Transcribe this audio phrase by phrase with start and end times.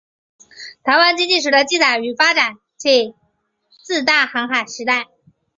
[0.83, 3.13] 台湾经济史的记载与发展起
[3.83, 5.09] 自大航海时代。